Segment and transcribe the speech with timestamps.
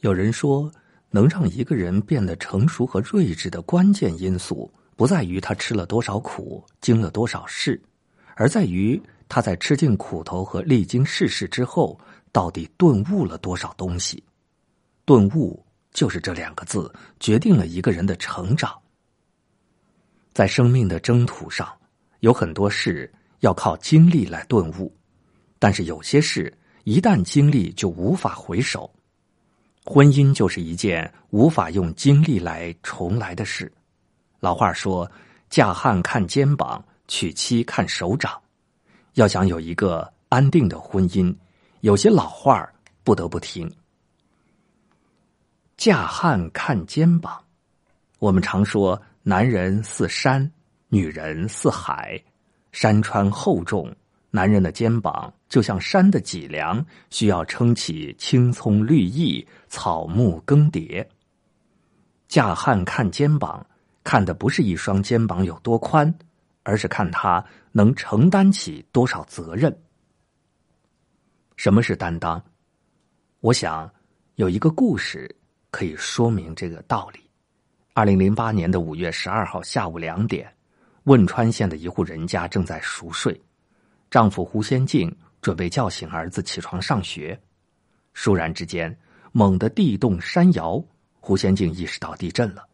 [0.00, 0.70] 有人说，
[1.10, 7.80] 能让一个人变得成熟和睿智的关键因素，不在于他吃了多少苦、经了多少事，
[8.36, 11.98] 而在于他在吃尽苦头和历经世事之后，
[12.30, 14.22] 到底顿悟了多少东西。
[15.04, 15.60] 顿悟
[15.92, 18.72] 就是这两个字，决定了一个人的成长。
[20.32, 21.76] 在生命的征途上，
[22.20, 24.94] 有很多事要靠经历来顿悟，
[25.58, 28.88] 但是有些事一旦经历就无法回首。
[29.90, 33.72] 婚姻就是一件无法用经历来重来的事。
[34.38, 35.10] 老话说
[35.48, 38.38] ：“嫁汉看肩膀，娶妻看手掌。”
[39.16, 41.34] 要想有一个安定的婚姻，
[41.80, 42.70] 有些老话
[43.02, 43.72] 不得不听。
[45.78, 47.42] 嫁汉看肩膀，
[48.18, 50.52] 我们常说男人似山，
[50.88, 52.22] 女人似海，
[52.72, 53.96] 山川厚重。
[54.38, 61.04] 男人的肩膀就像山的脊梁，需要撑起青葱绿意、草木更迭。
[62.28, 63.66] 嫁汉看肩膀，
[64.04, 66.14] 看的不是一双肩膀有多宽，
[66.62, 69.76] 而是看他能承担起多少责任。
[71.56, 72.40] 什么是担当？
[73.40, 73.90] 我想
[74.36, 75.28] 有一个故事
[75.72, 77.18] 可以说明这个道理。
[77.92, 80.48] 二零零八年的五月十二号下午两点，
[81.06, 83.36] 汶川县的一户人家正在熟睡。
[84.10, 87.38] 丈夫胡先进准备叫醒儿子起床上学，
[88.14, 88.96] 倏然之间，
[89.32, 90.82] 猛地地动山摇，
[91.20, 92.66] 胡先进意识到地震了。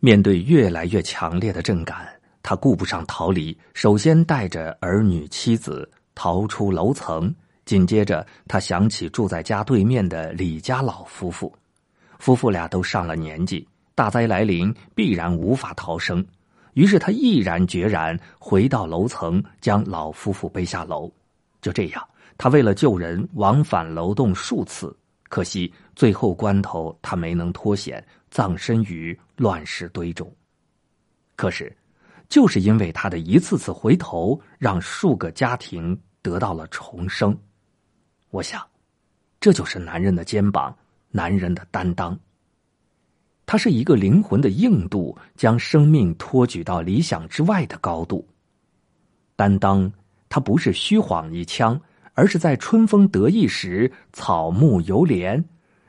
[0.00, 2.08] 面对越来越强烈的震感，
[2.42, 7.34] 他顾不上逃离，首先带着儿女妻子逃出楼层。
[7.64, 11.52] 紧接着，他想起住在家对面的李家老夫妇，
[12.18, 16.24] 夫妇俩都上了年纪，大灾来临必然无法逃生。
[16.78, 21.12] 于是他毅然决然回到楼层，将老夫妇背下楼。
[21.60, 24.96] 就这样，他为了救人，往返楼栋数次。
[25.28, 30.32] 可惜最后关头，他没能脱险，葬身于乱石堆中。
[31.34, 31.76] 可是，
[32.28, 37.36] 就是因为他的一次次回头，让数个家庭得到了重生。
[38.30, 38.64] 我想，
[39.40, 40.72] 这就是男人的肩膀，
[41.10, 42.16] 男人的担当。
[43.50, 48.28] 它是一个灵魂的硬度，将生命托举到理想之外的高度。
[49.36, 49.90] 担当，
[50.28, 51.80] 它不是虚晃一枪，
[52.12, 55.42] 而是在春风得意时草木犹怜，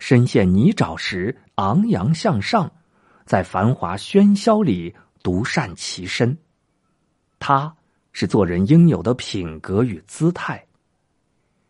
[0.00, 2.68] 深陷泥沼时昂扬向上，
[3.24, 4.92] 在繁华喧嚣里
[5.22, 6.36] 独善其身。
[7.38, 7.72] 它
[8.10, 10.60] 是做人应有的品格与姿态。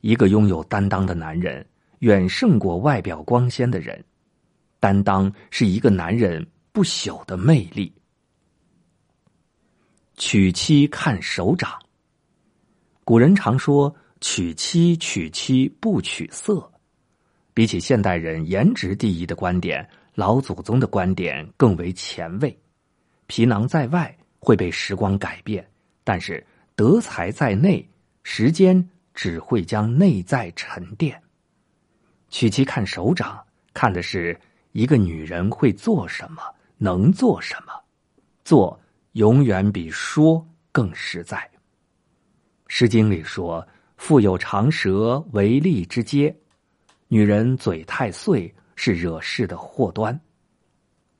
[0.00, 1.66] 一个拥有担当的男人，
[1.98, 4.02] 远胜过外表光鲜的人。
[4.78, 7.92] 担当是一个男人不朽的魅力。
[10.16, 11.78] 娶妻看手掌。
[13.04, 16.72] 古人常说“娶妻娶妻不娶色”，
[17.52, 22.58] 比起现代人颜值第一的观点，老祖宗的观点更为前卫。
[23.26, 25.68] 皮囊在外会被时光改变，
[26.02, 26.44] 但是
[26.74, 27.86] 德才在内，
[28.22, 31.22] 时间只会将内在沉淀。
[32.28, 33.44] 娶妻看手掌，
[33.74, 34.38] 看的是。
[34.76, 36.42] 一个女人会做什么，
[36.76, 37.72] 能做什么，
[38.44, 38.78] 做
[39.12, 41.38] 永远比说更实在。
[42.68, 43.66] 《诗经》里说
[43.96, 46.36] ：“腹有长舌，为利之阶。”
[47.08, 50.20] 女人嘴太碎，是惹事的祸端。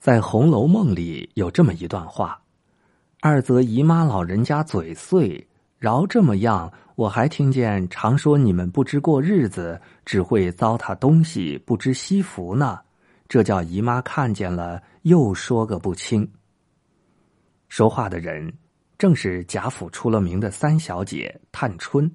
[0.00, 2.42] 在《红楼梦》里有这么一段话
[3.22, 5.46] ：“二则姨妈老人家嘴碎，
[5.78, 12.80] 饶这么样，我还听见常说你们不知过日子，只会糟蹋东西，不知惜福呢。”
[13.34, 16.30] 这叫姨妈看见了，又说个不清。
[17.66, 18.48] 说话的人
[18.96, 22.08] 正是贾府出了名的三小姐探春，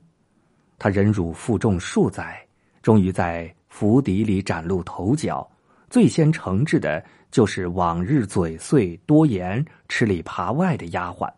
[0.78, 2.41] 她忍辱负重数载，
[2.81, 5.46] 终于在府邸里崭露头角。
[5.90, 11.30] 最先惩治的就是往日嘴碎多言、吃里扒外的丫鬟。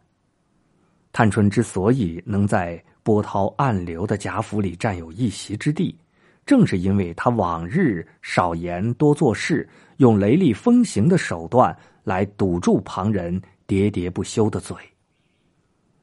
[1.11, 5.97] 探春之所以能在波涛暗流的贾府里占有一席之地。
[6.45, 14.75] 正是因为他往日少言多做事，用雷厉风行的手段来堵住旁人喋喋不休的嘴，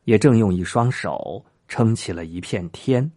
[0.04, 3.10] 也正用一双手撑起了一片天。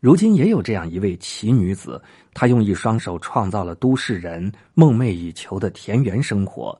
[0.00, 2.00] 如今也有这样一位奇女子，
[2.34, 6.78] 她用一双手创造了都市人梦寐以求的田园生活，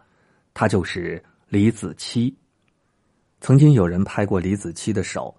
[0.53, 2.33] 她就是李子柒。
[3.41, 5.35] 曾经有人拍过李子柒的手。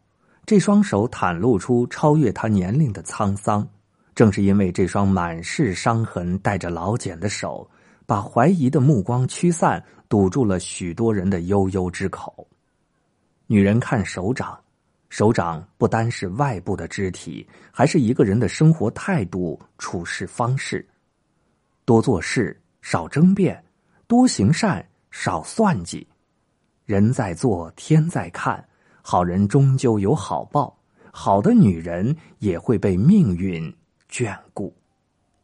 [0.50, 3.70] 这双手袒露出超越他年龄的沧桑，
[4.16, 7.70] 正是因为这双满是伤痕、带着老茧的手，
[8.08, 12.48] 把怀疑的目光驱散，堵住了许多人的悠悠之口。
[13.46, 14.60] 女人看手掌，
[15.10, 20.84] 手掌不单是外部的肢体，还是一个人的生活态度、处事方式。
[21.86, 23.64] 多做事，少争辩，
[24.08, 26.08] 多行善，少算计。
[26.86, 28.68] 人在做，天在看，
[29.02, 30.78] 好人终究有好报，
[31.12, 33.76] 好的女人也会被命运
[34.10, 34.79] 眷顾。